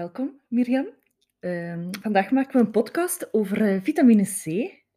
[0.00, 0.86] Welkom, Mirjam.
[1.40, 4.44] Ehm, vandaag maken we een podcast over eh, vitamine C.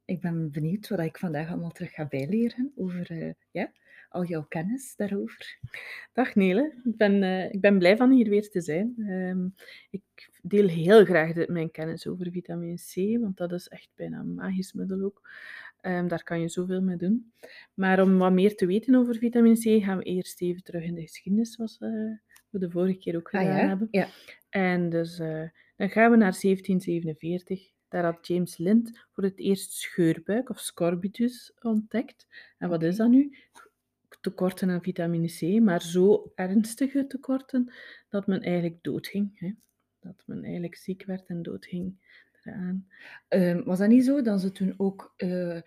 [0.05, 3.71] Ik ben benieuwd wat ik vandaag allemaal terug ga bijleren over eh, ja,
[4.09, 5.57] al jouw kennis daarover.
[6.13, 8.93] Dag Nele, ik ben, eh, ik ben blij van hier weer te zijn.
[9.07, 9.47] Ehm,
[9.89, 14.19] ik deel heel graag de- mijn kennis over vitamine C, want dat is echt bijna
[14.19, 15.29] een magisch middel ook.
[15.81, 17.31] Ehm, daar kan je zoveel mee doen.
[17.73, 20.95] Maar om wat meer te weten over vitamine C, gaan we eerst even terug in
[20.95, 23.67] de geschiedenis, zoals we de vorige keer ook Ah gedaan ja?
[23.67, 23.87] hebben.
[23.91, 24.07] Ja.
[24.53, 25.43] En dus eh,
[25.75, 27.71] dan gaan we naar 1747.
[27.87, 32.27] Daar had James Lind voor het eerst scheurbuik of scorbutus ontdekt.
[32.57, 33.37] En wat is dat nu?
[34.21, 37.73] Tekorten aan vitamine C, maar zo ernstige tekorten
[38.09, 39.39] dat men eigenlijk doodging.
[39.39, 39.51] Hè?
[39.99, 41.97] Dat men eigenlijk ziek werd en doodging
[42.43, 42.87] eraan.
[43.27, 45.61] Ehm, was dat niet zo dat ze toen ook eh,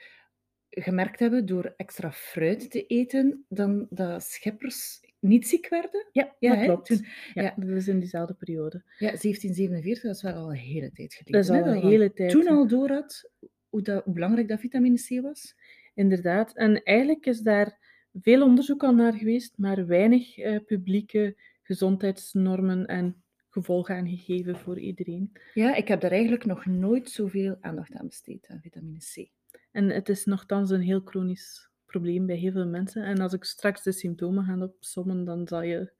[0.70, 6.06] gemerkt hebben door extra fruit te eten, dan dat scheppers niet ziek werden?
[6.12, 6.86] Ja, Ja, dat klopt.
[6.86, 7.54] toen- ja, ja.
[7.56, 8.82] dat is in diezelfde periode.
[8.98, 11.32] Ja, 1747, dat is wel al een hele tijd geleden.
[11.32, 12.30] Dat is al een hele tijd.
[12.30, 13.30] Toen al door had
[13.68, 15.54] hoe, dat, hoe belangrijk dat vitamine C was.
[15.94, 16.56] Inderdaad.
[16.56, 17.78] En eigenlijk is daar
[18.20, 24.78] veel onderzoek al naar geweest, maar weinig eh, publieke gezondheidsnormen en gevolgen aan gegeven voor
[24.78, 25.32] iedereen.
[25.54, 29.28] Ja, ik heb daar eigenlijk nog nooit zoveel aandacht aan besteed, aan vitamine C.
[29.72, 33.02] En het is nogthans een heel chronisch probleem bij heel veel mensen.
[33.04, 35.92] En als ik straks de symptomen ga opsommen, dan zal je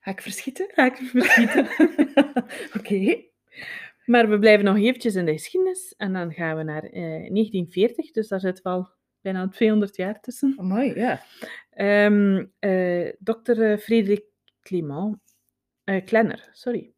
[0.00, 0.70] Ga ik verschieten?
[0.74, 1.68] ga ik verschieten.
[2.78, 3.22] Oké.
[4.04, 8.10] Maar we blijven nog eventjes in de geschiedenis en dan gaan we naar eh, 1940,
[8.10, 8.88] dus daar zit wel
[9.20, 10.54] bijna 200 jaar tussen.
[10.56, 11.20] Mooi, ja.
[11.70, 13.76] Ehm eh, Dr.
[13.76, 14.24] Frederik
[14.60, 15.18] Clement,
[15.84, 16.92] eh, Klenner, sorry.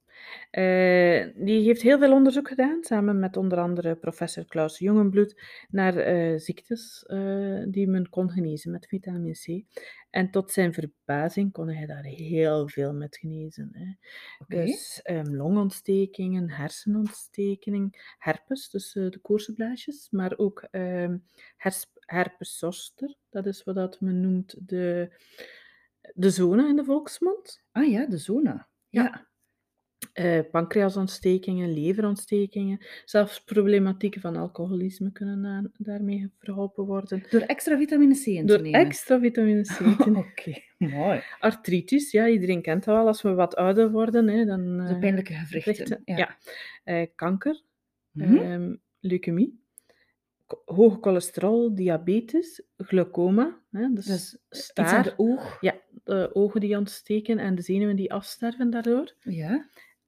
[0.50, 5.96] Eh, die heeft heel veel onderzoek gedaan, samen met onder andere professor Klaus Jongenbloed, naar
[5.96, 9.64] eh, ziektes eh, die men kon genezen met vitamine C.
[10.10, 13.70] En tot zijn verbazing kon hij daar heel veel met genezen.
[13.72, 13.94] Hè.
[14.48, 20.68] Dus ehm, longontstekingen, hersenontstekingen, herpes, dus de koortsblaasjes, maar ook
[21.56, 25.12] hers, herpes zoster, dat is wat dat men noemt de,
[26.14, 27.62] de zone in de volksmond.
[27.70, 28.68] Ah ja, de zona.
[28.88, 29.02] Ja.
[29.02, 29.30] Ja.
[30.12, 37.22] Eh, pancreasontstekingen, leverontstekingen, zelfs problematieken van alcoholisme kunnen daarmee verholpen worden.
[37.30, 38.80] Door extra vitamine C in te Door nemen.
[38.80, 39.66] extra vitamine C.
[40.02, 41.20] te Oké, mooi.
[41.40, 43.06] Artritis, ja, iedereen kent dat wel.
[43.06, 44.86] Als we wat ouder worden, hè, dan...
[44.88, 46.02] Zo eh, pijnlijke gewrichten.
[46.04, 46.16] Ja.
[46.16, 46.36] ja.
[46.84, 47.62] Eh, kanker,
[48.12, 48.36] Mhm.
[48.36, 49.60] ehm, leukemie,
[50.64, 55.56] hoge cholesterol, diabetes, glaucoma, hè, dus Dus staar, de oog.
[55.60, 55.74] ja,
[56.04, 59.66] de ogen die ontsteken en de zenuwen die afsterven daardoor, Ja.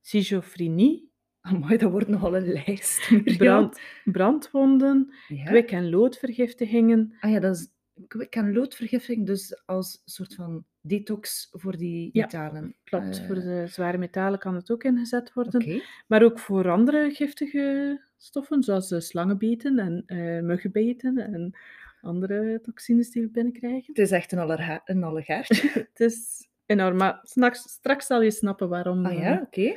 [0.09, 3.11] Schizofrenie, Amai, dat wordt nogal een lijst.
[3.39, 5.45] Brand, brandwonden, Ja.
[5.45, 7.69] kwik- en loodvergiftigingen, Ah ja, dat is
[8.09, 12.77] kwik- en loodvergiftiging, dus als soort van detox voor die Ja, metalen.
[12.85, 17.11] klopt, Eh, voor de zware metalen kan het ook ingezet worden, maar ook voor andere
[17.11, 21.53] giftige stoffen, zoals eh, slangenbeten en eh muggenbeten en
[22.01, 23.85] andere toxines die we binnenkrijgen.
[23.87, 25.69] Het is echt een, allerha- een allegaartje.
[25.93, 29.07] Het is enorm, maar straks, straks zal je snappen waarom.
[29.07, 29.77] Ah ja, oké.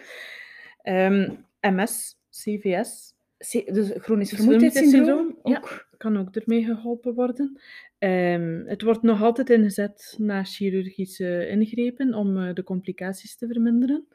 [0.81, 1.31] Ehm,
[1.61, 5.57] MS, CVS, C- Dus chronisch vermoeidheidssyndroom vermoeidheidssyndroom, ja.
[5.57, 5.87] ook.
[5.97, 7.61] kan ook ermee geholpen worden.
[7.97, 14.07] Ehm, het wordt nog altijd ingezet na chirurgische ingrepen om eh, de complicaties te verminderen.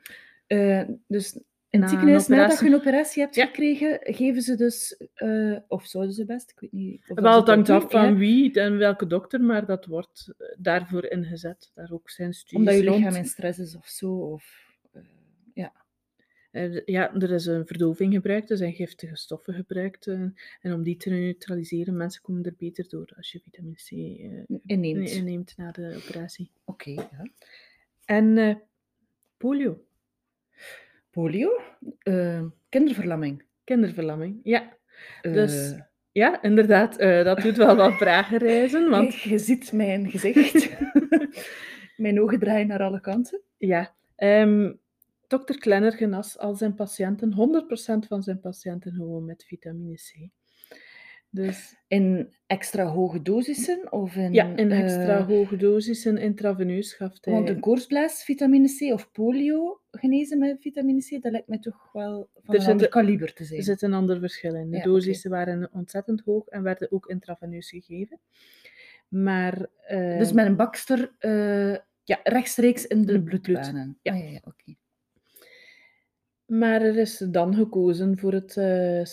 [0.47, 1.39] Eh, dus
[1.73, 3.47] in het ziekenhuis, nadat je een operatie hebt Ja.
[3.47, 7.11] gekregen, geven ze dus, eh, of zouden ze best, ik weet niet.
[7.11, 10.47] Of Wel, het hangt af van ja, wie en welke dokter, maar dat wordt eh,
[10.59, 11.71] daarvoor ingezet.
[11.75, 14.13] Daar ook zijn studies Omdat je lichaam in stress is of zo.
[14.15, 15.03] Of, eh,
[15.55, 15.73] ja.
[16.51, 20.07] Eh, ja, er is een verdoving gebruikt, er zijn giftige stoffen gebruikt.
[20.07, 20.35] en
[20.73, 23.91] om die te neutraliseren, mensen komen er beter door als je vitamine C
[24.67, 25.11] Inneemt.
[25.11, 26.51] inneemt na de operatie.
[26.65, 27.31] Oké, ja.
[28.05, 28.63] En
[29.37, 29.85] polio,
[31.13, 31.61] Polio,
[31.99, 33.43] eh, kinderverlamming.
[33.65, 34.41] kinderverlamming.
[34.43, 34.77] Ja,
[35.23, 35.81] dus Eh,
[36.13, 38.91] ja, inderdaad, eh, dat doet wel wat vragen reizen.
[38.97, 40.71] Want je ziet mijn gezicht.
[41.97, 43.41] mijn ogen draaien naar alle kanten.
[43.57, 44.73] ja, ehm
[45.27, 50.29] dokter Klenner genas al zijn patiënten, 100% van zijn patiënten gewoon met vitamine C.
[51.35, 53.93] Dus In extra hoge dosissen?
[53.93, 57.33] Of in, ja, in extra eh, hoge dosissen intraveneus gaf hij.
[57.33, 61.93] Want een koortsblaas, vitamine C of polio genezen met vitamine C, dat lijkt mij toch
[61.93, 63.59] wel van Er een ander kaliber te zijn.
[63.59, 64.71] Er zit een ander verschil in.
[64.71, 68.21] De Ja, dosissen waren ontzettend hoog en werden ook intraveneus gegeven.
[69.09, 73.99] Maar eh, Dus met een bakster eh, ja, rechtstreeks in de bloedbanen.
[74.03, 74.13] Ja.
[74.13, 74.75] Ah, ja, ja oké.
[76.47, 79.05] Maar er is dan gekozen voor het eh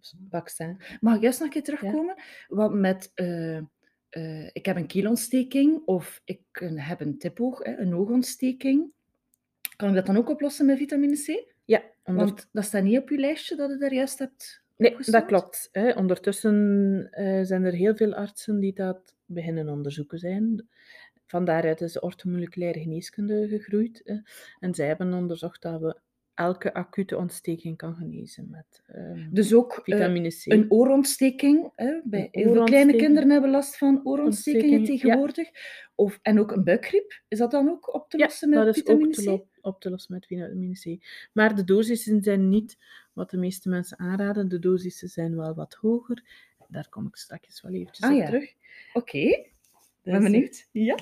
[0.00, 0.82] Sabin-vaccin.
[1.00, 2.22] Mag ik juist nog een keer terugkomen?
[2.48, 3.56] Want met, eh,
[4.08, 6.40] eh, ik heb een kielontsteking of ik
[6.74, 8.92] heb een tipoog, een oogontsteking.
[9.76, 11.54] Kan ik dat dan ook oplossen met vitamine C?
[11.64, 12.24] Ja, onder...
[12.24, 15.68] Want dat staat niet op je lijstje dat je daar juist hebt nee, dat klopt.
[15.72, 15.90] Hè.
[15.90, 20.68] Ondertussen eh, zijn er heel veel artsen die dat beginnen onderzoeken zijn.
[21.26, 24.00] Van daaruit is de orthomoleculaire geneeskunde gegroeid.
[24.04, 24.16] Hè.
[24.58, 26.00] En zij hebben onderzocht dat we
[26.40, 30.42] elke acute ontsteking kan genezen met ehm, Dus ook eh, vitamine C.
[30.44, 31.72] een oorontsteking.
[31.76, 32.00] Hè?
[32.04, 35.06] Bij heel veel kleine kinderen hebben last van oorontstekingen Ontsteking, ja.
[35.08, 35.48] tegenwoordig.
[35.94, 37.22] Of, en ook een buikgriep.
[37.28, 39.24] Is dat dan ook op te Ja, lossen met dat is vitamine ook te, C?
[39.26, 41.04] lo- op te lossen met vitamine C.
[41.32, 42.76] Maar de dosissen zijn niet
[43.12, 44.48] wat de meeste mensen aanraden.
[44.48, 46.22] De dosissen zijn wel wat hoger.
[46.68, 48.24] Daar kom ik straks wel eventjes Ah, op ja.
[48.26, 48.54] terug.
[48.92, 49.44] Oké,
[50.02, 50.68] ben Dus, benieuwd.
[50.72, 50.98] Ja.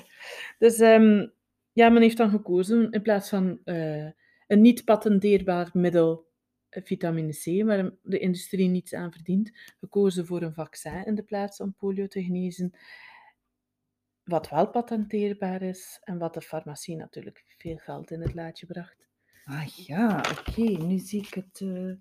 [0.59, 1.27] Dus ehm,
[1.73, 4.07] ja, men heeft dan gekozen in plaats van eh,
[4.49, 6.27] een niet patenteerbaar middel,
[6.69, 11.23] eh, vitamine C, waar de industrie niets aan verdient, gekozen voor een vaccin in de
[11.23, 12.73] plaats om polio te genezen.
[14.23, 19.07] Wat wel patenteerbaar is en wat de farmacie natuurlijk veel geld in het laadje bracht.
[19.45, 20.61] Ah ja, oké.
[20.61, 21.91] Nu zie ik het, eh,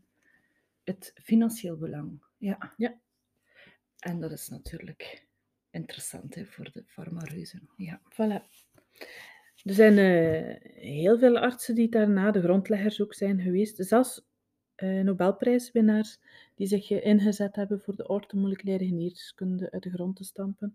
[0.84, 2.22] het financieel belang.
[2.36, 2.74] Ja.
[2.76, 3.00] Ja.
[3.98, 5.26] En dat is natuurlijk
[5.70, 7.68] interessant hè, voor de farmareuzen.
[7.76, 8.00] Ja.
[8.12, 8.44] Voilà.
[9.64, 13.86] Er zijn eh, heel veel artsen die daarna de grondleggers ook zijn geweest.
[13.86, 14.26] Zelfs
[14.74, 16.18] eh, Nobelprijswinnaars
[16.54, 20.74] die zich ingezet hebben voor de orthomoleculaire geneeskunde uit de grond te stampen.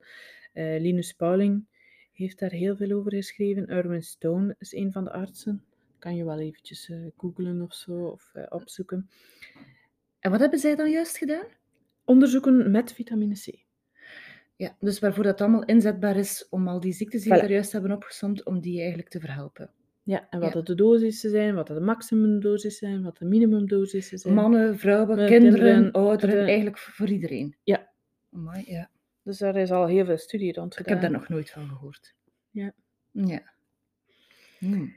[0.54, 1.66] Eh, Linus Pauling
[2.14, 3.68] heeft daar heel veel over geschreven.
[3.68, 5.64] Erwin Stone is een van de artsen.
[6.00, 9.10] Kan je wel eventjes eh googlen of zo, of opzoeken.
[10.20, 11.46] En wat hebben zij dan juist gedaan?
[12.06, 13.63] Onderzoeken met vitamine C.
[14.56, 17.42] Ja, dus waarvoor dat allemaal inzetbaar is om al die ziektes die we Voilà.
[17.42, 19.70] daar juist hebben opgesomd, om die eigenlijk te verhelpen.
[20.04, 20.62] Ja, en wat Ja.
[20.62, 24.34] de dosissen zijn, wat de maximumdosissen zijn, wat de minimumdosissen zijn.
[24.34, 27.56] Mannen, vrouwen, kinderen, kinderen, ouderen, de- eigenlijk voor iedereen.
[27.64, 27.90] Ja.
[28.34, 28.90] Amai, ja.
[29.24, 30.94] Dus daar is al heel veel studie rond Ik gedaan.
[30.94, 32.16] heb daar nog nooit van gehoord.
[32.52, 32.74] Ja.
[33.12, 33.42] Ja.
[34.58, 34.94] Hmm.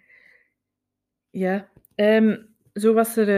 [1.31, 2.43] Ja, ehm,
[2.75, 3.29] zo was er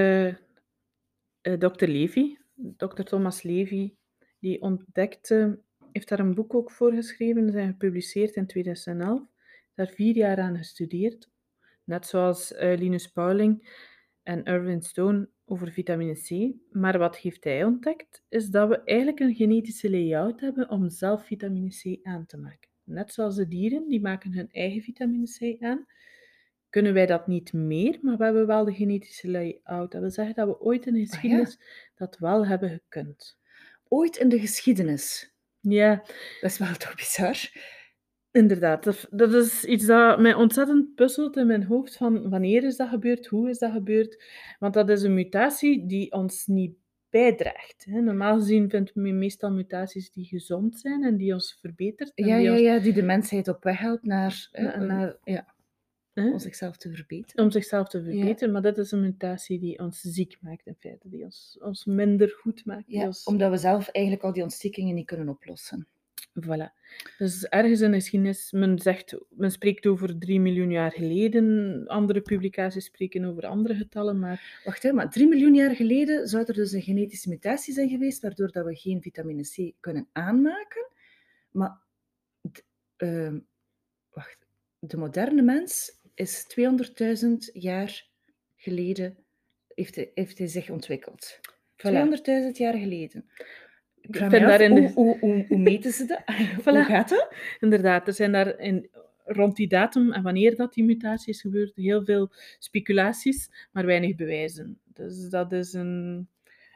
[1.41, 3.93] eh, dokter Levy, dokter Thomas Levy,
[4.39, 5.59] die ontdekte,
[5.93, 9.23] heeft daar een boek ook voor geschreven, zijn gepubliceerd in 2011,
[9.75, 11.31] daar vier jaar aan gestudeerd,
[11.85, 13.69] net zoals eh, Linus Pauling
[14.23, 16.55] en Erwin Stone over vitamine C.
[16.71, 21.27] Maar wat heeft hij ontdekt, is dat we eigenlijk een genetische layout hebben om zelf
[21.27, 22.69] vitamine C aan te maken.
[22.85, 25.87] Net zoals de dieren, die maken hun eigen vitamine C aan,
[26.71, 29.93] kunnen wij dat niet meer, maar we hebben wel de genetische layout.
[29.93, 31.59] Dat wil zeggen dat we ooit in de geschiedenis
[31.95, 33.39] dat wel hebben gekund.
[33.89, 35.35] Ooit in de geschiedenis.
[35.61, 35.95] Ja,
[36.41, 37.37] Dat is wel toch bizar.
[38.31, 38.85] inderdaad.
[38.85, 42.89] Dat, dat is iets dat mij ontzettend puzzelt in mijn hoofd van wanneer is dat
[42.89, 44.25] gebeurd, hoe is dat gebeurd.
[44.59, 46.77] Want dat is een mutatie die ons niet
[47.11, 47.85] bijdraagt.
[47.91, 48.01] Hè.
[48.01, 52.13] Normaal gezien vindt men meestal mutaties die gezond zijn en die ons verbetert.
[52.15, 55.17] En Ja, die ja, ons- ja, die de mensheid op weg helpt naar, een- naar-
[55.25, 55.55] ja,
[56.25, 57.45] om zichzelf te verbeteren.
[57.45, 58.53] om zichzelf te verbeteren.
[58.53, 62.29] Maar dit is een mutatie die ons ziek maakt in feite, die ons, ons minder
[62.31, 62.85] goed maakt.
[62.87, 65.87] Ja, ons- omdat we zelf eigenlijk al die ontstekingen niet kunnen oplossen.
[66.47, 66.73] Voilà.
[67.19, 72.21] Dus ergens in de geschiedenis, men, zegt, men spreekt over 3 miljoen jaar geleden, andere
[72.21, 76.55] publicaties spreken over andere getallen, maar Wacht, hè, maar 3 miljoen jaar geleden zou er
[76.55, 80.87] dus een genetische mutatie zijn geweest, waardoor dat we geen vitamine C kunnen aanmaken.
[81.51, 81.79] Maar,
[82.97, 83.39] ehm,
[84.11, 84.47] wacht,
[84.79, 86.45] de moderne mens is
[87.25, 88.07] 200.000 jaar
[88.57, 89.17] geleden,
[89.75, 91.41] heeft hij, heeft hij zich ontwikkeld.
[91.77, 91.91] 200.000
[92.53, 93.31] jaar geleden.
[94.01, 96.23] Ik vraag me af, daar in de- hoe, hoe, hoe, hoe meten ze dat?
[96.65, 97.35] Hoe gaat dat?
[97.61, 98.91] inderdaad, er zijn daar in,
[99.25, 104.15] rond die datum en wanneer dat die mutatie is gebeurd, heel veel speculaties, maar weinig
[104.17, 104.81] bewijzen.
[104.85, 106.29] Dus dat is een,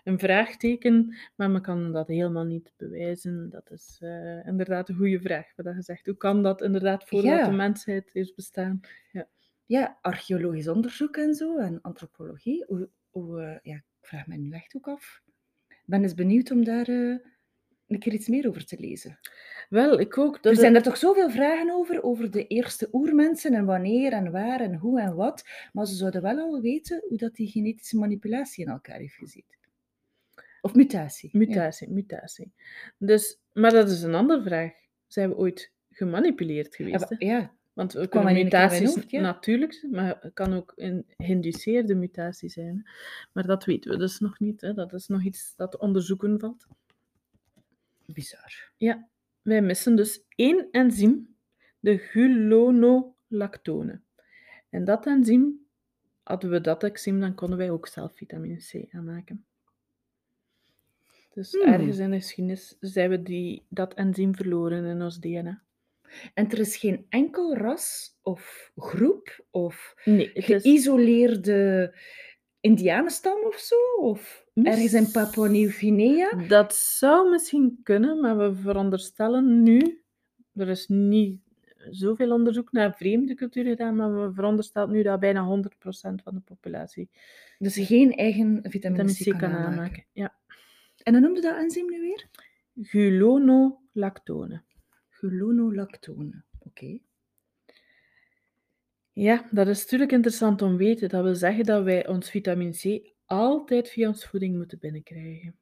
[0.02, 3.50] een vraagteken, maar men kan dat helemaal niet bewijzen.
[3.50, 6.06] Dat is eh, inderdaad een goede vraag, wat je zegt.
[6.06, 7.48] Hoe kan dat inderdaad voordat Ja.
[7.48, 8.80] de mensheid is bestaan?
[9.66, 12.64] Ja, archeologisch onderzoek en zo, en antropologie.
[12.66, 15.22] Hoe, hoe, eh, ja, ik vraag me nu echt ook af.
[15.68, 17.16] Ik ben eens benieuwd om daar eh,
[17.86, 19.18] een keer iets meer over te lezen.
[19.68, 20.42] Wel, ik ook.
[20.42, 24.30] Dat er zijn er toch zoveel vragen over, over de eerste oermensen en wanneer en
[24.30, 25.44] waar en hoe en wat.
[25.72, 29.44] Maar ze zouden wel al weten hoe dat die genetische manipulatie in elkaar heeft gezien.
[30.64, 31.28] Of mutatie.
[31.32, 31.38] ja.
[31.38, 32.52] Mutatie, mutatie.
[32.98, 34.72] Dus, maar dat is een andere vraag.
[35.06, 37.08] Zijn we ooit gemanipuleerd Ja, geweest?
[37.08, 37.14] hè?
[37.18, 39.20] ja, Want we kunnen mutaties hoofd, ja.
[39.20, 42.88] natuurlijk, maar het kan ook een geïnduceerde mutatie zijn.
[43.32, 44.60] Maar dat weten we dus nog niet.
[44.60, 44.74] Hè?
[44.74, 46.66] Dat is nog iets dat onderzoeken valt.
[48.06, 48.70] bizar.
[49.42, 51.36] Wij missen dus één enzym,
[51.80, 54.00] de gulonolactone.
[54.70, 55.66] En dat enzym,
[56.22, 59.44] hadden we dat enzym, dan konden wij ook zelf vitamine C aanmaken.
[61.34, 61.72] Dus Hmm.
[61.72, 65.62] ergens in de geschiedenis zijn we die, dat enzym verloren in ons DNA.
[66.34, 70.62] En er is geen enkel ras of groep of Nee, het is...
[70.62, 71.94] geïsoleerde
[72.60, 73.76] indianenstam of zo?
[74.00, 76.30] Of ergens in Papua Nieuw-Guinea?
[76.48, 80.02] Dat zou misschien kunnen, maar we veronderstellen nu,
[80.54, 81.40] er is niet
[81.90, 86.40] zoveel onderzoek naar vreemde culturen gedaan, maar we veronderstellen nu dat bijna 100% van de
[86.44, 87.10] populatie
[87.58, 89.72] Dus geen eigen vitamine vitamine C C kan kan aanmaken.
[89.72, 90.04] aanmaken.
[90.12, 90.40] Ja.
[91.02, 92.26] En dan noemde dat enzym nu weer?
[92.80, 94.62] Gulonolactone.
[95.08, 96.42] Gulonolactone.
[96.58, 96.98] Oké.
[99.12, 101.08] Ja, dat is natuurlijk interessant om te weten.
[101.08, 105.56] Dat wil zeggen dat wij ons vitamine C altijd via onze voeding moeten binnenkrijgen.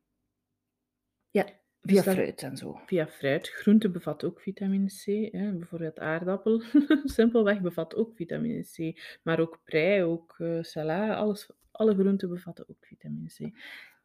[1.30, 2.80] Ja, via Dus dat- fruit en zo.
[2.86, 3.48] Via fruit.
[3.48, 5.32] Groente bevat ook vitamine C.
[5.32, 5.52] Hè.
[5.52, 6.62] Bijvoorbeeld aardappel,
[7.04, 9.00] simpelweg bevat ook vitamine C.
[9.22, 13.56] Maar ook prei, ook eh sala, alles, alle groenten bevatten ook vitamine C.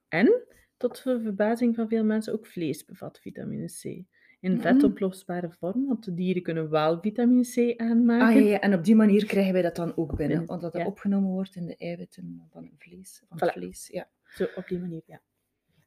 [0.08, 0.44] En,
[0.78, 3.84] tot de verbazing van veel mensen, ook vlees bevat vitamine C.
[4.40, 4.62] In Mm.
[4.62, 8.28] vetoplosbare vorm, want de dieren kunnen wel vitamine C aanmaken.
[8.28, 10.46] Ah ja, ja, en op die manier krijgen wij dat dan ook binnen.
[10.46, 10.86] Want dat ja.
[10.86, 13.24] opgenomen wordt in de eiwitten van het vlees.
[13.28, 13.54] Van het Voilà.
[13.54, 14.10] vlees ja.
[14.24, 15.22] Zo, op die manier, ja.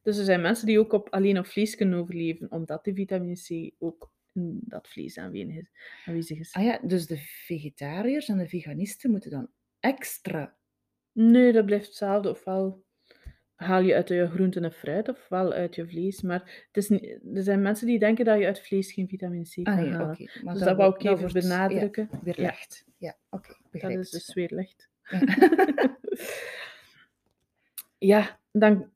[0.01, 3.35] Dus er zijn mensen die ook op, alleen op vlees kunnen overleven, omdat die vitamine
[3.35, 5.69] C ook in dat vlees aanwezig is.
[6.05, 6.53] Aanwezig is.
[6.53, 10.57] Ah ja, dus de vegetariërs en de veganisten moeten dan extra...
[11.11, 12.29] Nee, dat blijft hetzelfde.
[12.29, 12.83] Ofwel
[13.59, 16.21] haal je uit je groenten en fruit, ofwel uit je vlees.
[16.21, 19.43] Maar het is niet, er zijn mensen die denken dat je uit vlees geen vitamine
[19.43, 20.29] C kan Ah halen.
[20.43, 22.09] Maar Dus dat wou ik even wordt, benadrukken.
[22.11, 22.45] Ja, weer Ja.
[22.47, 22.85] licht.
[22.97, 23.53] Ja, oké.
[23.71, 24.89] Dat is dus weer licht.
[25.03, 25.19] Ja.
[27.97, 28.89] Ja, dan,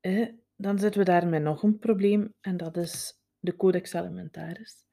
[0.00, 4.84] hè, dan zitten we daar met nog een probleem en dat is de Codex Alimentaris.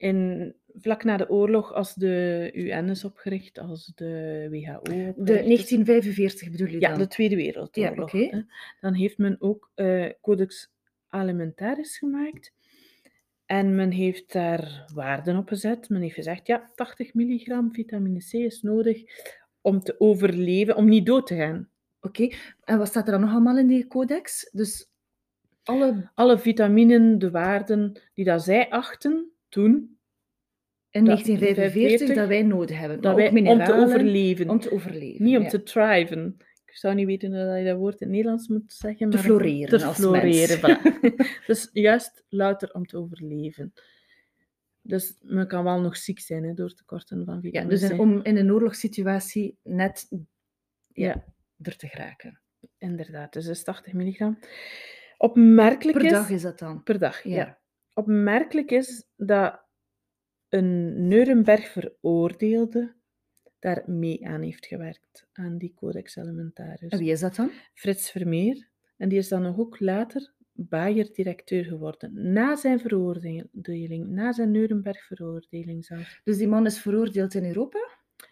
[0.00, 5.32] In, vlak na de oorlog, als de UN is opgericht, als de WHO opgericht De
[5.38, 6.98] is- 1945 bedoel je Ja, dan?
[6.98, 8.12] de Tweede Wereldoorlog.
[8.12, 8.46] Ja.
[8.80, 10.72] Dan heeft men ook eh, Codex
[11.08, 12.52] Alimentaris gemaakt.
[13.46, 15.88] En men heeft daar waarden op gezet.
[15.88, 19.02] Men heeft gezegd, ja, 80 milligram vitamine C is nodig
[19.60, 21.68] om te overleven, om niet dood te gaan.
[22.00, 22.28] Oké.
[22.64, 24.50] En wat staat er dan nog allemaal in die codex?
[24.52, 24.88] Dus
[25.62, 29.98] alle Alle vitaminen, de waarden die dat zij achten toen,
[30.90, 33.00] in Dat- 1945 dat wij nodig hebben.
[33.00, 34.48] dat wij, om te overleven.
[34.50, 35.24] Om te overleven.
[35.24, 35.48] Niet om ja.
[35.48, 36.36] te thriven.
[36.64, 39.10] Ik zou niet weten hoe je dat woord in het Nederlands moet zeggen.
[39.10, 41.46] Te maar floreren Te als floreren, voilà.
[41.46, 43.72] Dus juist louter om te overleven.
[44.82, 47.98] Dus men kan wel nog ziek zijn hè, door tekorten van Ja, vitamine dus in-
[47.98, 51.24] om in een oorlogssituatie net ja, Ja.
[51.62, 52.40] er te geraken.
[52.78, 54.38] Inderdaad, dus dat is 80 milligram.
[55.18, 56.12] Opmerkelijk Per is...
[56.12, 56.82] dag is dat dan?
[56.82, 57.34] Per dag, ja.
[57.36, 57.59] Ja.
[57.94, 59.60] Opmerkelijk is dat
[60.48, 62.94] een Nuremberg veroordeelde
[63.58, 66.90] daar mee aan heeft gewerkt, aan die Codex Alimentaris.
[66.90, 67.50] En wie is dat dan?
[67.74, 68.68] Frits Vermeer.
[68.96, 72.32] En die is dan nog ook later Bayer-directeur geworden.
[72.32, 76.20] Na zijn veroordeling, na zijn Nuremberg-veroordeling zelfs.
[76.24, 77.88] Dus die man is veroordeeld in Europa?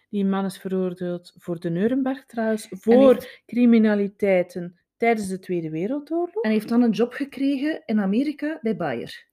[0.09, 6.43] Die man is veroordeeld voor de Nuremberg trouwens, voor heeft- criminaliteiten tijdens de Tweede Wereldoorlog.
[6.43, 9.28] En heeft dan een job gekregen in Amerika bij Bayer.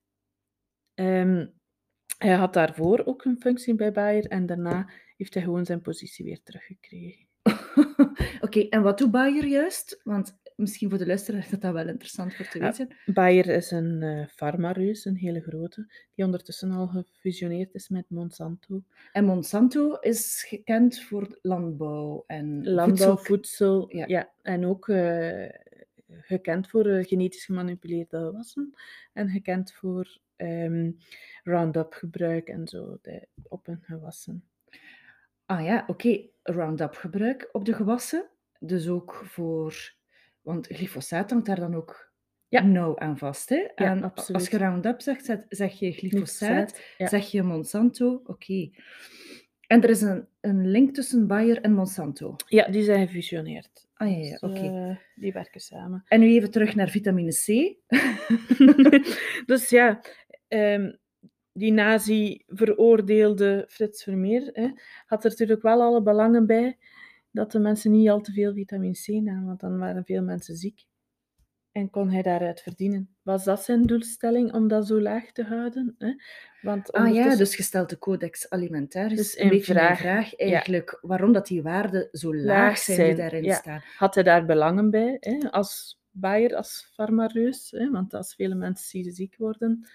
[0.97, 1.47] Ehm,
[2.19, 6.25] hij had daarvoor ook een functie bij Bayer en daarna heeft hij gewoon zijn positie
[6.25, 7.27] weer teruggekregen.
[8.41, 10.01] Oké, en wat doet Bayer juist?
[10.05, 12.65] Want misschien voor de luisteraar is dat wel interessant voor te Ja.
[12.65, 12.97] weten.
[13.07, 18.83] Bayer is een eh farmareus, een hele grote, die ondertussen al gefusioneerd is met Monsanto.
[19.13, 24.05] En Monsanto is gekend voor landbouw en Landbouw, voedsel- voedsel, ja.
[24.07, 24.33] ja.
[24.43, 25.49] en ook eh,
[26.09, 28.75] gekend voor eh, genetisch gemanipuleerde gewassen
[29.13, 30.91] en gekend voor ehm,
[31.43, 34.45] Roundup gebruik en zo de, op hun gewassen.
[35.47, 36.21] Ah ja, oké.
[36.43, 38.29] Roundup gebruik op de gewassen.
[38.59, 39.95] Dus ook voor...
[40.43, 42.13] Want glyfosaat hangt daar dan ook
[42.49, 42.63] Ja.
[42.63, 43.49] nauw aan vast.
[43.49, 43.57] Hè?
[43.75, 47.07] En Als je Roundup zegt, zeg je glyfosaat, Glyfosaat, ja.
[47.07, 48.21] zeg je Monsanto.
[48.25, 48.71] Oké.
[49.67, 52.37] En er is een, een link tussen Bayer en Monsanto.
[52.49, 53.89] Ja, die zijn gefusioneerd.
[53.95, 54.61] Ah ja, ja Dus, oké.
[54.91, 56.05] eh, die werken samen.
[56.09, 57.77] En nu even terug naar vitamine C.
[59.47, 60.01] dus ja,
[60.49, 60.93] ehm,
[61.53, 64.71] die nazi-veroordeelde Frits Vermeer hè,
[65.07, 66.79] had er natuurlijk wel alle belangen bij
[67.31, 70.57] dat de mensen niet al te veel vitamine C namen, want dan waren veel mensen
[70.57, 70.85] ziek.
[71.73, 73.17] En kon hij daaruit verdienen.
[73.23, 75.95] Was dat zijn doelstelling om dat zo laag te houden?
[75.99, 76.13] Hè?
[76.63, 79.17] Want Ah ja, dus gesteld de codex alimentaris.
[79.17, 80.37] Dus een een beetje vraag, vraag ja.
[80.37, 83.55] eigenlijk, waarom dat die waarden zo laag, Laag zijn, die daarin ja.
[83.55, 83.83] staan.
[83.97, 88.89] had hij daar belangen bij, hè, als Bayer, als farmareus, hè, want als vele mensen
[88.89, 89.89] zie- ziek worden.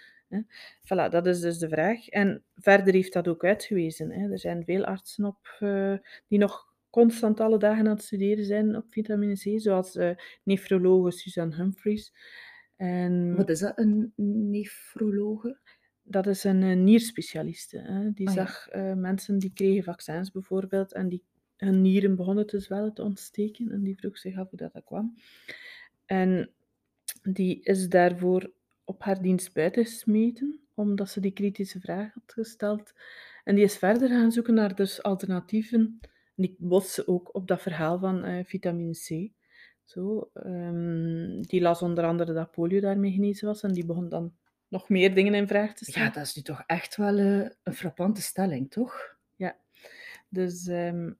[0.83, 2.07] Voilà, dat is dus de vraag.
[2.09, 4.11] En verder heeft dat ook uitgewezen.
[4.11, 4.31] Hè.
[4.31, 5.93] Er zijn veel artsen op, eh,
[6.27, 10.11] die nog constant alle dagen aan het studeren zijn op vitamine C, zoals eh
[10.43, 12.13] nefrologe Suzanne Humphries.
[12.75, 14.13] En Wat is dat, een
[14.51, 15.59] nefrologe?
[16.03, 17.77] dat is een eh, nierspecialiste.
[17.79, 18.11] Hè.
[18.13, 21.23] Die Ah, zag mensen die kregen vaccins bijvoorbeeld en die
[21.57, 23.71] hun nieren begonnen te zwellen, te ontsteken.
[23.71, 25.15] En die vroeg zich af hoe dat, dat kwam.
[26.05, 26.49] En
[27.21, 28.51] die is daarvoor
[28.91, 32.93] op haar dienst buiten gesmeten, omdat ze die kritische vraag had gesteld.
[33.43, 35.99] En die is verder gaan zoeken naar dus alternatieven.
[36.35, 39.31] En die botste ook op dat verhaal van eh, vitamine C.
[39.83, 44.33] Zo, ehm, die las onder andere dat polio daarmee genezen was en die begon dan
[44.67, 46.07] nog meer dingen in vraag te stellen.
[46.07, 49.17] Ja, dat is nu toch echt wel eh, een frappante stelling, toch?
[49.35, 49.55] Ja,
[50.29, 51.11] dus, ehm,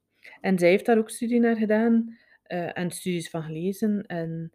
[0.42, 4.06] en zij heeft daar ook studie naar gedaan eh, en studies van gelezen.
[4.06, 4.52] En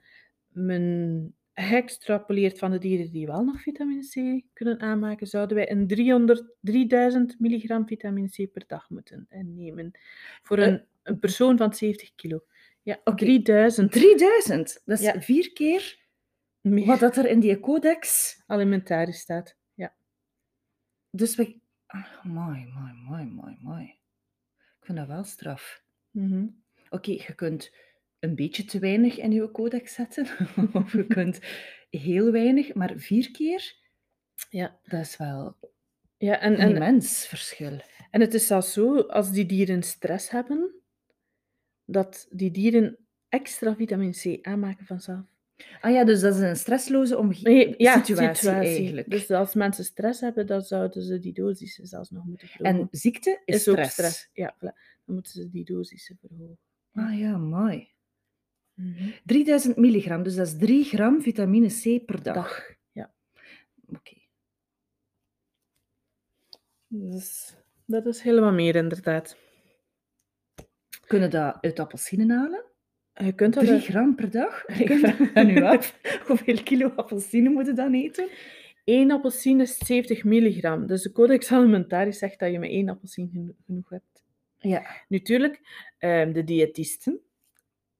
[0.49, 5.87] men geëxtrapoleerd van de dieren die wel nog vitamine C kunnen aanmaken, zouden wij een
[5.87, 9.99] 300, 3000 milligram vitamine C per dag moeten nemen.
[10.43, 12.45] Voor Eh, een, een persoon van 70 kilo.
[12.83, 13.17] Ja, Oké.
[13.17, 15.21] 3000 3000, dat is Ja.
[15.21, 16.05] vier keer
[16.61, 18.35] meer wat dat er in die codex...
[18.47, 19.57] alimentarisch staat.
[19.75, 19.95] Ja.
[21.11, 21.59] Dus we...
[21.87, 23.85] Ah, mooi, mooi, mooi, mooi, mooi.
[24.81, 25.83] Ik vind dat wel straf.
[26.11, 26.47] Mhm.
[26.91, 27.73] Oké, je kunt
[28.27, 30.27] een beetje te weinig in je codex zetten,
[30.73, 31.41] of je kunt
[31.91, 33.75] heel weinig, maar vier keer,
[34.51, 34.79] Ja.
[34.85, 35.57] dat is wel
[36.17, 37.81] Ja, en, een en, immens verschil.
[38.11, 40.71] en het is zelfs zo, als die dieren stress hebben,
[41.85, 45.25] dat die dieren extra vitamine C aanmaken vanzelf.
[45.81, 49.11] Ah ja, dus dat is een stressloze omge- Nee, ja, situatie, eigenlijk.
[49.11, 52.81] Dus als mensen stress hebben, dan zouden ze die dosissen zelfs nog moeten verhogen.
[52.81, 54.29] En ziekte is, is ook stress.
[54.33, 54.59] Ja, voilà.
[55.05, 56.59] dan moeten ze die dosissen verhogen.
[56.93, 57.89] Ah ja, mooi.
[58.77, 59.11] Mhm.
[59.25, 62.35] 3000 milligram, dus dat is 3 gram vitamine C per dag.
[62.35, 62.75] Dag.
[62.93, 63.13] Ja.
[63.89, 64.17] Oké.
[66.89, 67.55] Dus
[67.85, 69.37] dat is helemaal meer, inderdaad.
[71.07, 72.65] Kunnen dat uit appelsinen halen?
[73.15, 74.65] Je kunt dat 3 uit- gram per dag?
[74.79, 75.99] Ik kunt nu af.
[76.27, 78.29] Hoeveel kilo appelsinen moeten dan eten?
[78.85, 80.87] Eén appelsine is 70 milligram.
[80.87, 84.25] Dus de Codex Alimentarisch zegt dat je met één appelsine geno- genoeg hebt.
[84.59, 84.87] Ja.
[85.09, 85.61] Natuurlijk,
[85.99, 87.21] ehm, de diëtisten,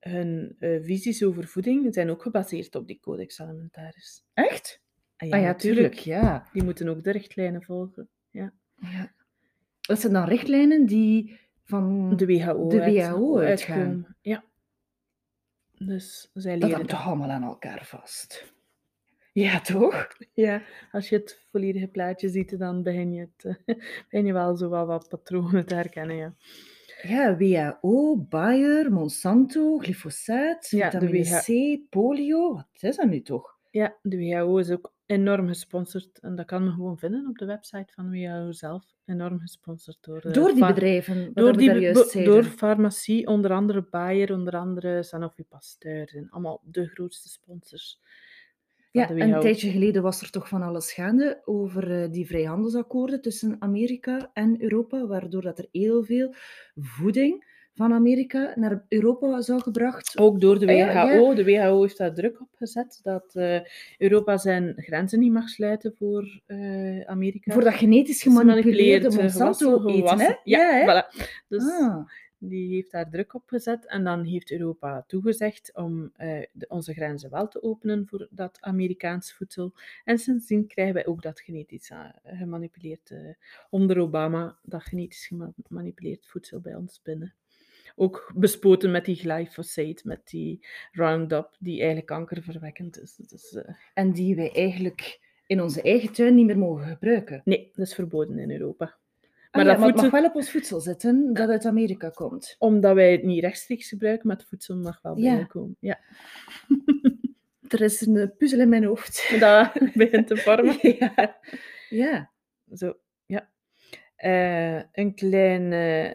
[0.09, 4.25] hun eh, visies over voeding zijn ook gebaseerd op die Codex Alimentarisch.
[4.35, 4.81] Echt?
[5.17, 5.95] Ah Ah ja, tuurlijk.
[5.95, 6.49] Ja.
[6.53, 8.09] Die moeten ook de richtlijnen volgen.
[8.31, 8.53] ja.
[9.81, 12.17] Dat zijn dan richtlijnen die van...
[12.17, 13.77] De WHO, De uit- WHO uitgaan.
[13.79, 14.17] uitkomen.
[14.21, 14.45] Ja.
[15.79, 18.55] Dus zij dat leren hangt toch allemaal aan elkaar vast?
[19.33, 20.09] Ja, toch?
[20.35, 23.59] Ja, als je het volledige plaatje ziet, dan begin je, het,
[24.11, 26.17] begin je wel zo wel wat patronen te herkennen.
[26.17, 26.35] Ja.
[27.09, 32.55] Ja, WHO, Bayer, Monsanto, glyfosaat, Ja, de C, polio.
[32.55, 33.55] Wat is dat nu toch?
[33.71, 36.19] ja, de WHO is ook enorm gesponsord.
[36.19, 38.85] En dat kan men gewoon vinden op de website van WHO zelf.
[39.05, 40.21] Enorm gesponsord door...
[40.21, 45.45] eh, Door die bedrijven, Door, die juist door farmacie, onder andere Bayer, onder andere Sanofi
[45.45, 46.09] Pasteur.
[46.09, 48.01] zijn allemaal de grootste sponsors.
[48.97, 53.57] Ja, een tijdje geleden was er toch van alles gaande over eh, die vrijhandelsakkoorden tussen
[53.59, 56.35] Amerika en Europa, waardoor dat er heel veel
[56.77, 60.19] voeding van Amerika naar Europa zou gebracht.
[60.19, 61.35] Ook door de ja, WHO.
[61.35, 63.61] De WHO heeft daar druk op gezet dat eh,
[63.99, 67.53] Europa zijn grenzen niet mag sluiten voor eh, Amerika.
[67.53, 70.25] Voor dat genetisch gemanipuleerde Gemanipuleerd, eh, Monsanto gewassen- eten, hè?
[70.25, 70.41] gewassen.
[70.45, 70.83] Ja, hè?
[70.83, 71.17] voilà.
[71.49, 72.07] Dus Ah,
[72.49, 73.87] die heeft daar druk op gezet.
[73.87, 78.59] En dan heeft Europa toegezegd om eh, de- onze grenzen wel te openen voor dat
[78.61, 79.73] Amerikaans voedsel.
[80.05, 83.19] En sindsdien krijgen wij ook dat genetisch eh, gemanipuleerd, eh,
[83.71, 85.31] onder Obama, dat genetisch
[85.67, 87.35] gemanipuleerd voedsel bij ons binnen.
[87.97, 93.17] Ook bespoten met die glyphosate, met die Roundup, die eigenlijk kankerverwekkend is.
[93.17, 93.59] Dus,
[93.95, 97.41] en die wij eigenlijk in onze eigen tuin niet meer mogen gebruiken.
[97.45, 98.97] nee, dat is verboden in Europa.
[99.57, 102.09] Maar, Ah ja, dat maar het mag wel op ons voedsel zitten dat uit Amerika
[102.09, 102.57] komt.
[102.59, 105.77] Omdat wij het niet rechtstreeks gebruiken, maar het voedsel mag wel binnenkomen.
[105.81, 105.99] Ja.
[107.69, 109.27] Er is een puzzel in mijn hoofd.
[109.41, 110.79] Dat begint te vormen.
[110.99, 111.37] ja.
[111.89, 112.31] ja.
[112.75, 112.95] Zo,
[113.27, 113.51] ja.
[114.17, 115.73] Eh, een klein...
[115.73, 116.13] eh,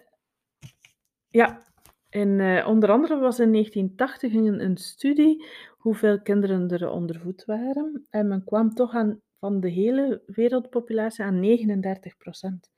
[1.30, 1.72] ja,
[2.10, 5.46] en, eh, onder andere was in 1980 een, een studie
[5.78, 8.08] hoeveel kinderen er ondervoed waren.
[8.10, 12.70] En men kwam toch aan, van de hele wereldpopulatie aan 39 procent.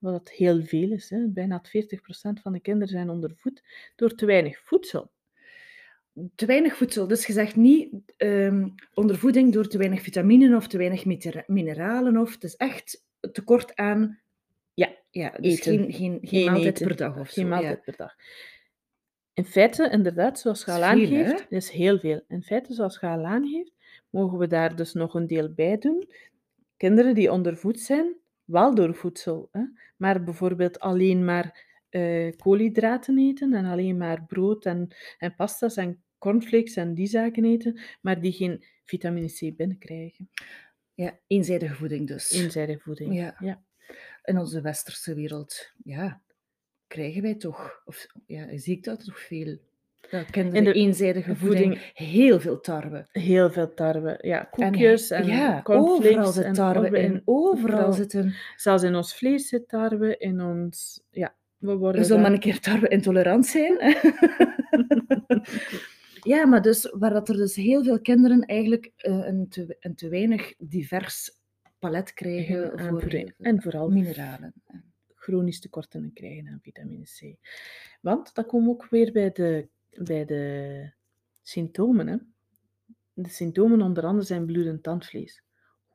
[0.00, 1.10] Wat dat heel veel is.
[1.10, 1.26] Hè?
[1.28, 3.62] Bijna 40 procent van de kinderen zijn ondervoed
[3.96, 5.10] door te weinig voedsel.
[6.34, 7.06] Te weinig voedsel.
[7.06, 11.04] Dus je zegt niet ehm, ondervoeding door te weinig vitaminen of te weinig
[11.46, 12.16] mineralen.
[12.16, 14.20] Of, het is echt tekort aan...
[14.74, 15.92] Ja, ja dus eten.
[15.92, 16.86] geen, geen, maaltijd eten.
[16.86, 17.50] per dag of Geen zo.
[17.50, 17.82] maaltijd ja.
[17.84, 18.16] per dag.
[19.34, 22.22] In feite, inderdaad, zoals je al aangeeft, dat is heel veel.
[22.28, 23.72] In feite, zoals je al aangeeft,
[24.10, 26.08] mogen we daar dus nog een deel bij doen.
[26.76, 28.16] Kinderen die ondervoed zijn,
[28.50, 29.62] wel door voedsel, hè?
[29.96, 36.02] maar bijvoorbeeld alleen maar eh, koolhydraten eten en alleen maar brood en, en pasta's en
[36.18, 40.30] cornflakes en die zaken eten, maar die geen vitamine C binnenkrijgen.
[40.94, 42.30] Ja, eenzijdige voeding dus.
[42.30, 43.14] Eenzijdige voeding.
[43.14, 43.36] Ja.
[43.38, 43.62] ja.
[44.22, 45.72] In onze westerse wereld.
[45.84, 46.22] Ja.
[46.86, 49.58] krijgen wij toch, of ja, je ziet dat toch veel.
[50.10, 53.06] Dat In de eenzijdige voeding, heel veel tarwe.
[53.12, 54.18] Heel veel tarwe.
[54.20, 56.06] Ja, En koekjes en, ja, cornflakes.
[56.06, 57.22] overal zit en tarwe tarwe in.
[57.24, 57.92] Overal overal.
[57.92, 58.34] zitten...
[58.56, 61.02] Zelfs in ons vlees zit tarwe, in ons...
[61.10, 63.76] Ja, we worden zullen maar een keer tarwe-intolerant zijn.
[63.78, 64.10] hè.
[66.32, 69.94] ja, maar dus waar dat er dus heel veel kinderen eigenlijk eh, een, te, een
[69.94, 71.38] te weinig divers
[71.78, 73.34] palet krijgen aan voor voeding.
[73.38, 74.54] En vooral mineralen.
[75.14, 77.36] chronisch tekorten krijgen aan vitamine C.
[78.00, 80.92] Want dan komen we ook weer bij de, bij de
[81.42, 82.06] symptomen.
[82.06, 82.16] Hè.
[83.12, 85.42] De symptomen onder andere zijn bloedend tandvlees.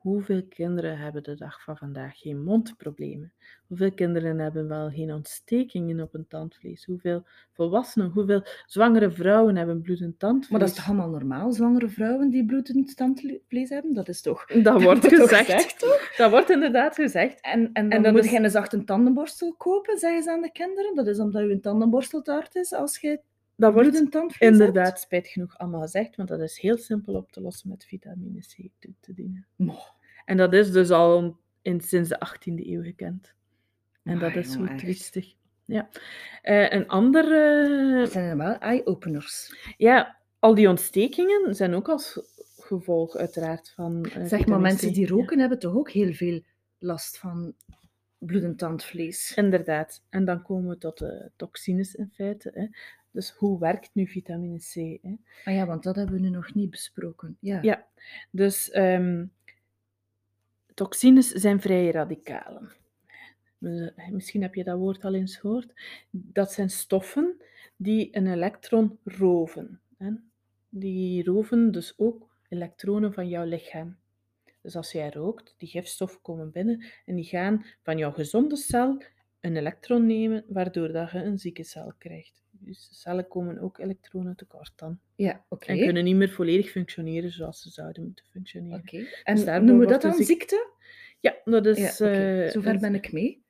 [0.06, 3.32] Hoeveel kinderen hebben de dag van vandaag geen mondproblemen?
[3.66, 6.84] Hoeveel kinderen hebben wel geen ontstekingen op hun tandvlees?
[6.84, 10.50] Hoeveel volwassenen, hoeveel zwangere vrouwen hebben bloedend tandvlees?
[10.50, 13.94] Maar dat is toch allemaal normaal, zwangere vrouwen die bloedend tandvlees hebben?
[13.94, 14.46] Dat is toch...
[14.46, 15.50] Dat wordt toch gezegd.
[15.50, 17.40] gezegd, Dat wordt inderdaad gezegd.
[17.40, 20.94] En, en dan dat moet je een zachte tandenborstel kopen, zeggen ze aan de kinderen.
[20.94, 23.20] Dat is omdat je tandenborstel te hard is als je
[23.56, 27.32] Dat wordt bloedend tandvlees inderdaad spijt genoeg allemaal gezegd, want dat is heel simpel op
[27.32, 29.46] te lossen met vitamine C toe te dienen.
[30.24, 33.34] En dat is dus al in, sinds de 18e eeuw gekend.
[34.02, 35.34] En dat is zo triestig.
[35.64, 35.88] Ja.
[36.42, 37.24] Eh, een ander...
[37.24, 39.56] eh, Dat zijn wel eye-openers.
[39.76, 42.20] ja, al die ontstekingen zijn ook als
[42.58, 44.94] gevolg uiteraard van eh, Zeg maar, mensen C.
[44.94, 45.14] die Ja.
[45.14, 46.42] roken hebben toch ook heel veel
[46.78, 47.54] last van
[48.18, 49.34] bloedend tandvlees.
[49.34, 50.02] Inderdaad.
[50.08, 52.50] En dan komen we tot de toxines in feite.
[52.54, 52.66] Hè.
[53.16, 54.74] Dus hoe werkt nu vitamine C?
[55.02, 55.16] Hè?
[55.44, 57.36] Ah ja, want dat hebben we nu nog niet besproken.
[57.40, 57.58] Ja.
[57.62, 57.86] Ja,
[58.30, 59.26] dus ehm,
[60.74, 62.72] toxines zijn vrije radicalen.
[64.10, 65.72] Misschien heb je dat woord al eens gehoord.
[66.10, 67.42] Dat zijn stoffen
[67.76, 69.80] die een elektron roven.
[69.98, 70.10] Hè?
[70.68, 73.96] Die roven dus ook elektronen van jouw lichaam.
[74.62, 79.02] Dus als jij rookt, die gifstoffen komen binnen en die gaan van jouw gezonde cel
[79.40, 82.45] een elektron nemen, waardoor dat je een zieke cel krijgt.
[82.66, 84.98] Dus de cellen komen ook elektronen tekort dan.
[85.14, 85.66] Ja, oké.
[85.66, 88.78] En kunnen niet meer volledig functioneren zoals ze zouden moeten functioneren.
[88.78, 89.06] Oké.
[89.24, 90.70] En daardoor noemen we dat dan ziek- ziekte?
[91.20, 91.98] Ja, dat is...
[91.98, 93.44] ja, eh, Zover ben ik mee.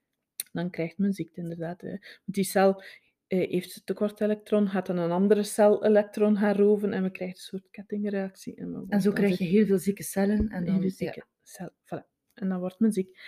[0.52, 1.80] Dan krijgt men ziekte inderdaad.
[1.80, 1.96] hè.
[2.24, 2.82] Die cel
[3.26, 7.10] eh, heeft een tekort elektron, gaat dan een andere cel elektron gaan roven en we
[7.10, 8.54] krijgen een soort kettingreactie.
[8.56, 10.48] En, En zo krijg je heel veel zieke cellen.
[10.48, 10.90] En dan, hele ja.
[10.92, 11.70] zieke cel.
[11.70, 12.02] Voilà.
[12.34, 13.18] En dan wordt men ziek.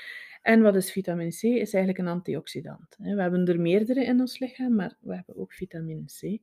[0.43, 1.43] En wat is vitamine C?
[1.43, 2.97] Is eigenlijk een antioxidant.
[2.99, 6.39] We hebben er meerdere in ons lichaam, maar we hebben ook vitamine C.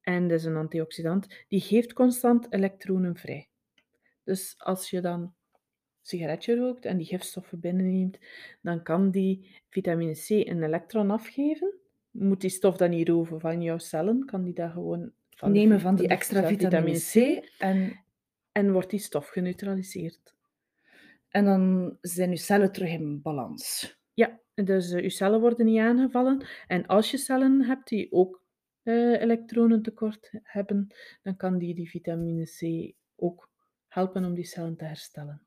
[0.00, 1.44] En dat is een antioxidant.
[1.48, 3.48] Die geeft constant elektronen vrij.
[4.24, 5.32] Dus als je dan een
[6.02, 8.18] sigaretje rookt en die gifstoffen binnenneemt,
[8.62, 11.74] dan kan die vitamine C een elektron afgeven.
[12.10, 15.80] Moet die stof dan niet roven van jouw cellen, kan die dat gewoon van Nemen
[15.80, 17.44] van die extra vitamine C.
[17.58, 18.00] En,
[18.52, 20.35] en wordt die stof geneutraliseerd.
[21.36, 23.96] En dan zijn je cellen terug in balans.
[24.14, 26.46] Ja, dus eh, je cellen worden niet aangevallen.
[26.66, 28.44] En als je cellen hebt die ook
[28.82, 30.86] eh elektronentekort hebben,
[31.22, 33.50] dan kan die, die vitamine C ook
[33.88, 35.42] helpen om die cellen te herstellen.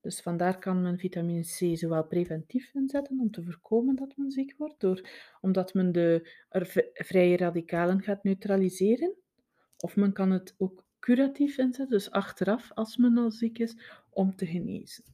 [0.00, 4.54] Dus vandaar kan men vitamine C zowel preventief inzetten om te voorkomen dat men ziek
[4.56, 5.08] wordt, door,
[5.40, 6.30] omdat men de
[6.92, 9.14] vrije radicalen gaat neutraliseren.
[9.76, 13.76] Of men kan het ook curatief inzetten, dus achteraf als men al ziek is,
[14.10, 15.12] om te genezen.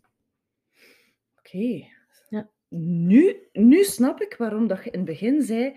[1.48, 1.86] Oké.
[2.28, 2.50] Ja.
[2.68, 5.76] Nu, nu snap ik waarom dat je in het begin zei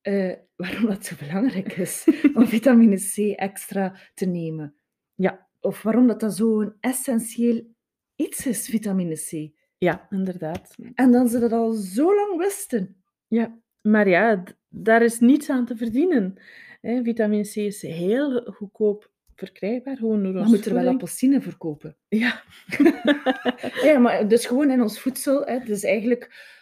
[0.00, 2.04] eh, waarom dat zo belangrijk is
[2.34, 4.74] om vitamine C extra te nemen.
[5.14, 5.46] Ja.
[5.60, 7.74] Of waarom dat, dat zo'n essentieel
[8.14, 9.56] iets is, vitamine C.
[9.78, 10.74] Ja, inderdaad.
[10.94, 13.02] En dan ze dat al zo lang wisten.
[13.26, 16.34] Ja, maar ja, daar is niets aan te verdienen.
[16.80, 21.96] Hè, vitamine C is heel goedkoop verkrijgbaar, gewoon door We ons moeten wel appelsine verkopen.
[22.08, 22.42] Ja,
[23.82, 25.44] Ja, maar dus gewoon in ons voedsel.
[25.46, 26.56] Hè, dus eigenlijk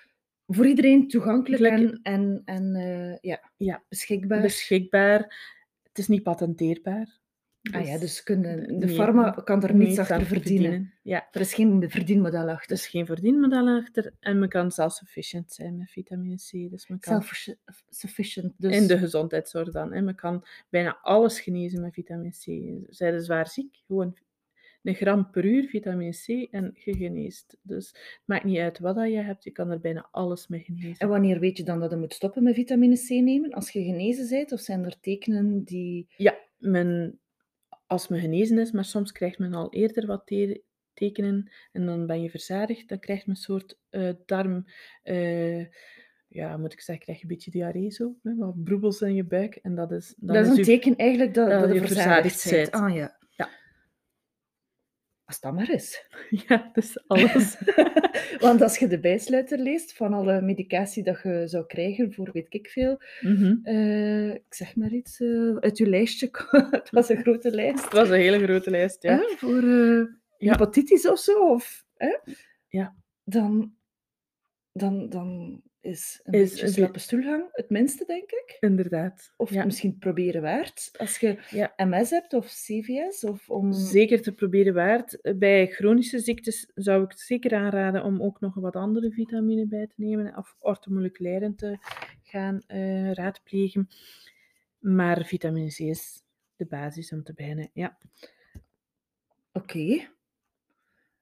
[0.46, 3.82] voor iedereen toegankelijk en, en, en eh, ja, Ja.
[3.88, 4.40] beschikbaar.
[4.42, 5.18] beschikbaar.
[5.82, 7.18] Het is niet patenteerbaar.
[7.70, 10.92] Ah ja, dus kunnen, de nee, farma kan er niets achter verdienen.
[11.02, 12.76] Ja, Er is geen verdienmodel er achter.
[12.76, 16.70] is geen verdienmodel achter en men kan self-sufficient zijn met vitamine C.
[16.70, 18.52] Dus men kan Self-sufficient.
[18.56, 19.92] Dus in de gezondheidszorg dan.
[19.92, 20.00] Hè.
[20.00, 22.44] Men kan bijna alles genezen met vitamine C.
[22.94, 24.16] Zij is zwaar ziek, gewoon
[24.86, 27.58] een gram per uur vitamine C en je geneest.
[27.62, 30.60] Dus het maakt niet uit wat dat je hebt, je kan er bijna alles mee
[30.60, 30.98] genezen.
[30.98, 33.50] En wanneer weet je dan dat je moet stoppen met vitamine C nemen?
[33.50, 34.52] Als je genezen bent?
[34.52, 36.06] Of zijn er tekenen die...
[36.16, 37.18] Ja, men,
[37.86, 40.62] als men genezen is, maar soms krijgt men al eerder wat te-
[40.94, 44.64] tekenen en dan ben je verzadigd, dan krijgt men een soort eh, darm...
[45.02, 45.66] eh,
[46.28, 49.24] ja, moet ik zeggen, krijg je een beetje diarree zo, hè, wat broebels in je
[49.24, 49.54] buik.
[49.62, 52.84] En dat is, dat is een teken eigenlijk dat, dat dat je verzadigd verzadigd bent.
[52.84, 53.18] Ah ja.
[55.26, 56.06] Als dat maar is.
[56.48, 57.56] Ja, dus alles.
[58.46, 62.46] Want als je de bijsluiter leest van alle medicatie dat je zou krijgen voor weet
[62.54, 63.54] ik veel, Mhm.
[63.62, 66.28] eh, ik zeg maar iets, eh, uit je lijstje,
[66.70, 69.22] het was een grote lijst, Het was een hele grote lijst, ja.
[69.36, 70.04] voor eh,
[70.38, 70.50] Ja.
[70.52, 72.16] hepatitis of zo, of, hè,
[72.68, 72.96] Ja.
[73.24, 73.74] dan,
[74.72, 78.56] dan, dan is een Is- beetje slappe stoelgang het minste, denk ik.
[78.60, 79.32] Inderdaad.
[79.36, 79.64] Of ja.
[79.64, 81.72] misschien proberen waard, als je Ja.
[81.76, 83.72] MS hebt of CVS, of om...
[83.72, 85.18] Zeker te proberen waard.
[85.38, 89.86] Bij chronische ziektes zou ik het zeker aanraden om ook nog wat andere vitamine bij
[89.86, 91.78] te nemen of orthomoleculaire te
[92.22, 93.88] gaan eh, raadplegen.
[94.78, 96.22] Maar vitamine C is
[96.56, 97.70] de basis om te beginnen.
[97.72, 97.98] Ja.
[99.52, 100.08] Oké.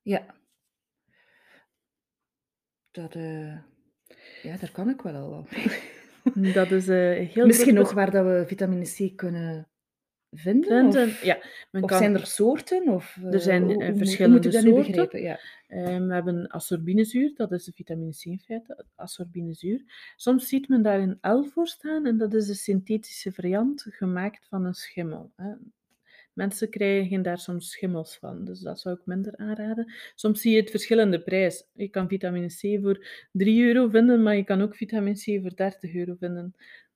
[0.03, 0.35] Ja.
[2.91, 3.59] Dat, eh,
[4.45, 5.47] ja, daar kan ik wel al wel.
[6.53, 9.69] Dat is eh, heel Misschien nog waar dat we vitamine C kunnen
[10.31, 10.87] vinden?
[10.87, 11.39] Of, Ja,
[11.71, 12.89] men of kan, zijn er soorten?
[12.89, 15.23] Of, Er zijn, eh, eh, hoe- hoe, hoe verschillende nu soorten.
[15.23, 15.39] Ja.
[15.67, 20.13] eh, we hebben ascorbinezuur, dat is de vitamine C in feite, ascorbinezuur.
[20.17, 24.47] Soms ziet men daar een L voor staan en dat is een synthetische variant gemaakt
[24.49, 25.33] van een schimmel.
[25.37, 25.53] Hè.
[26.35, 29.93] Mensen krijgen daar soms schimmels van, dus dat zou ik minder aanraden.
[30.15, 31.69] Soms zie je het verschillende prijs.
[31.73, 35.55] Je kan vitamine C voor 3 euro vinden, maar je kan ook vitamine C voor
[35.55, 36.55] 30 euro vinden.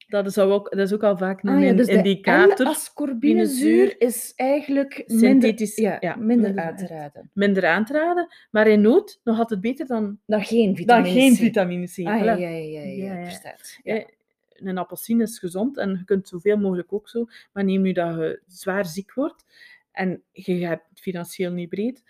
[0.09, 2.67] Dat is ook, dat is ook al vaak een Ah ja, dus indicator.
[2.67, 7.31] L-ascorbinezuur is eigenlijk minder, Synthetisch, ja, ja, minder minder aan te raden.
[7.35, 11.15] Minder aan te raden, maar in nood nog altijd beter dan, Dan geen dan vitamine
[11.21, 11.37] geen C.
[11.37, 11.99] vitamine C.
[11.99, 12.41] Ah, ja, Voilà.
[12.41, 13.31] ja, ja, ja, ja,
[13.83, 14.07] Ja,
[14.63, 17.27] Een appelsine is gezond en je kunt zoveel mogelijk ook zo.
[17.53, 19.45] Maar neem nu dat je zwaar ziek wordt
[19.93, 22.03] en je hebt het financieel niet breed,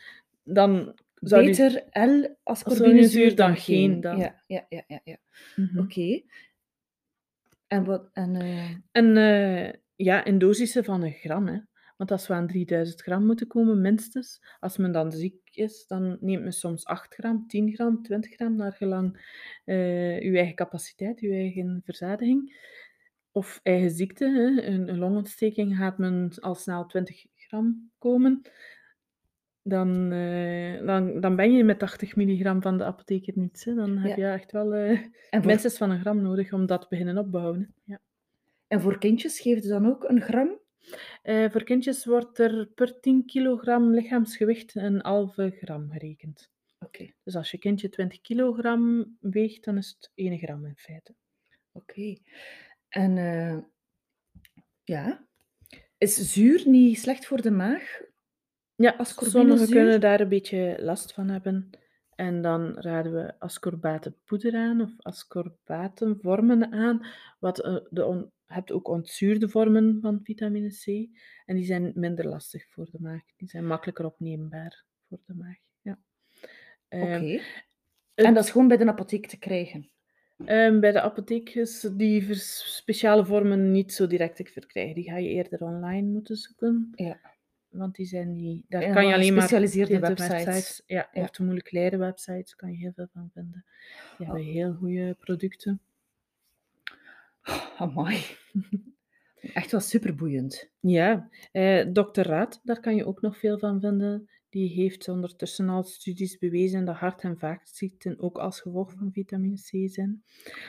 [0.43, 1.49] dan zou je...
[1.49, 4.01] Beter L-ascorbinezuur dan geen.
[4.01, 4.19] dan.
[4.19, 5.01] Ja, ja, ja, ja.
[5.05, 5.17] ja.
[5.57, 5.79] Mhm.
[5.79, 6.23] Oké.
[7.67, 8.11] En wat...
[8.13, 11.59] En, eh, En eh, ja, in dosissen van een gram, hè.
[11.99, 16.17] Want als we aan 3000 gram moeten komen, minstens, als men dan ziek is, dan
[16.21, 19.17] neemt men soms 8 gram, 10 gram, 20 gram, naar gelang
[19.65, 22.67] eh uw eigen capaciteit, uw eigen verzadiging.
[23.33, 24.63] Of eigen ziekte, hè.
[24.63, 28.43] Een, een longontsteking gaat men al snel 20 gram komen.
[29.63, 33.65] Dan, eh, dan, dan ben je met 80 milligram van de apotheker niets.
[33.65, 33.75] Hè.
[33.75, 34.99] Dan heb je echt wel voor,
[35.45, 37.61] minstens van een gram nodig om dat te beginnen opbouwen.
[37.61, 37.93] hè.
[37.93, 38.01] Ja.
[38.69, 40.58] en voor kindjes geeft het dan ook een gram?
[41.23, 46.51] Eh, voor kindjes wordt er per 10 kilogram lichaamsgewicht een halve gram gerekend.
[46.79, 51.15] Oké, Dus als je kindje 20 kilogram weegt, dan is het 1 gram in feite.
[51.73, 52.17] oké.
[52.89, 53.59] En eh,
[54.85, 55.27] ja,
[55.99, 58.01] is zuur niet slecht voor de maag?
[58.75, 59.49] Ja, Ascorbinezuur?
[59.49, 61.71] sommigen kunnen daar een beetje last van hebben.
[62.19, 67.07] En dan raden we ascorbatenpoeder aan of ascorbatenvormen aan.
[67.39, 70.87] Wat, eh, de on- hebt ook ontzuurde vormen van vitamine C.
[71.45, 73.23] En die zijn minder lastig voor de maag.
[73.37, 75.57] Die zijn makkelijker opneembaar voor de maag.
[75.81, 75.99] Ja.
[76.89, 77.07] Oké.
[77.09, 77.39] Ehm,
[78.15, 79.91] En het- dat is gewoon bij de apotheek te krijgen?
[80.45, 84.95] Ehm, bij de apotheek is die speciale vormen niet zo direct te verkrijgen.
[84.95, 86.93] Die ga je eerder online moeten zoeken.
[86.95, 87.21] Ja.
[87.79, 88.65] Want die zijn niet...
[88.69, 89.43] Daar kan je alleen maar...
[89.43, 90.83] gespecialiseerde websites.
[90.87, 91.21] Ja, Ja.
[91.23, 93.65] orthomoleculaire websites kan je heel veel van vinden.
[94.19, 95.81] Die hebben heel goede producten.
[97.45, 98.23] Oh, amai.
[99.55, 100.71] Echt wel superboeiend.
[100.81, 102.21] Ja, eh Dr.
[102.21, 104.29] Raad, daar kan je ook nog veel van vinden.
[104.49, 109.57] Die heeft ondertussen al studies bewezen dat hart- en vaatziekten ook als gevolg van vitamine
[109.57, 110.23] C zijn.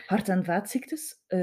[0.05, 1.19] Hart- en vaatziektes.
[1.27, 1.39] Wat?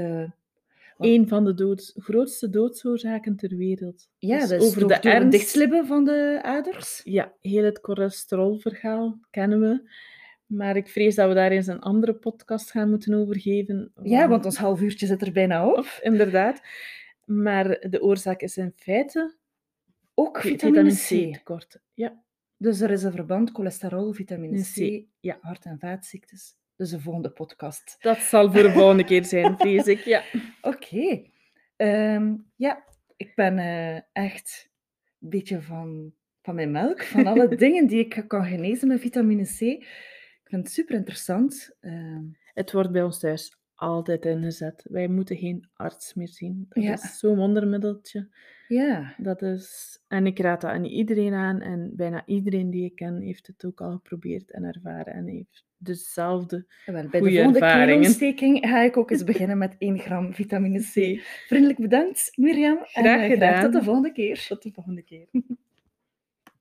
[0.97, 4.09] Een van de doods, grootste doodsoorzaken ter wereld.
[4.17, 7.01] ja, Dus over door, de door het ernst- dichtslibben van de aders.
[7.03, 9.89] Ja, heel het cholesterolverhaal kennen we.
[10.45, 13.91] Maar ik vrees dat we daar eens een andere podcast gaan moeten over geven.
[14.03, 15.99] Ja, want ons half uurtje zit er bijna op.
[16.01, 16.61] Inderdaad.
[17.25, 19.35] Maar de oorzaak is in feite
[20.13, 21.33] Ook vi- vitamine C.
[21.33, 21.79] tekort.
[21.93, 22.21] Ja,
[22.57, 25.37] Dus er is een verband cholesterol, vitamine C, C, ja.
[25.41, 26.55] hart- en vaatziektes.
[26.77, 27.97] Dus de volgende podcast.
[27.99, 29.99] dat zal voor de volgende keer zijn, vrees ik.
[29.99, 30.23] Ja.
[30.61, 31.21] Oké.
[31.75, 32.83] Ehm, ja,
[33.15, 34.69] ik ben eh, echt
[35.19, 39.43] een beetje van, van mijn melk, van alle dingen die ik kan genezen met vitamine
[39.43, 39.59] C.
[39.61, 39.85] Ik
[40.43, 41.75] vind het super interessant.
[41.79, 44.85] Ehm, Het wordt bij ons thuis altijd ingezet.
[44.89, 46.65] Wij moeten geen arts meer zien.
[46.69, 46.93] Dat Ja.
[46.93, 48.29] is zo'n wondermiddeltje.
[48.67, 49.95] Ja, Dat is...
[50.07, 51.61] En ik raad dat aan iedereen aan.
[51.61, 55.13] En bijna iedereen die ik ken heeft het ook al geprobeerd en ervaren.
[55.13, 57.85] En heeft dezelfde wel, bij de volgende ervaringen.
[57.85, 61.21] keelontsteking ga ik ook eens beginnen met 1 gram vitamine C.
[61.47, 62.77] Vriendelijk bedankt, Mirjam.
[62.77, 63.61] en, Graag eh, gedaan.
[63.61, 64.45] tot de volgende keer.
[64.47, 65.27] Tot de volgende keer.